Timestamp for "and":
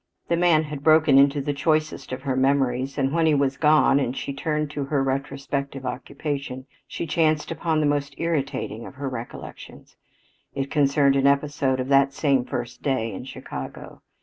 2.97-3.11, 3.99-4.17